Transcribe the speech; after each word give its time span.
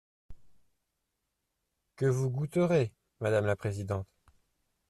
…que 1.95 2.07
vous 2.07 2.31
goûterez, 2.31 2.91
madame 3.19 3.45
la 3.45 3.55
présidente. 3.55 4.07